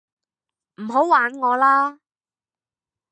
[0.77, 1.99] 唔好玩我啦